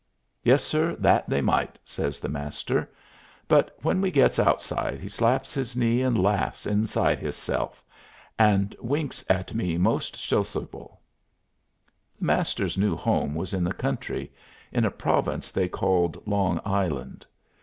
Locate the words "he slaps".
4.99-5.53